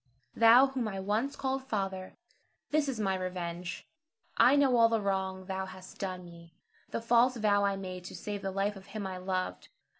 Thou 0.35 0.65
whom 0.65 0.87
I 0.87 0.99
once 0.99 1.35
called 1.35 1.61
father, 1.63 2.17
this 2.71 2.89
is 2.89 2.99
my 2.99 3.13
revenge. 3.13 3.87
I 4.35 4.55
know 4.55 4.75
all 4.75 4.89
the 4.89 4.99
wrong 4.99 5.45
thou 5.45 5.67
hast 5.67 5.99
done 5.99 6.25
me, 6.25 6.55
the 6.89 7.01
false 7.03 7.35
vow 7.37 7.63
I 7.63 7.75
made 7.75 8.03
to 8.05 8.15
save 8.15 8.41
the 8.41 8.49
life 8.49 8.75
of 8.75 8.87
him 8.87 9.05
I 9.05 9.17
loved. 9.17 9.69